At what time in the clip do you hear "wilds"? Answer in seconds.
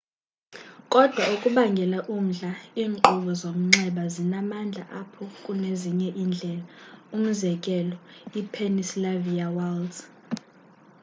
9.57-9.97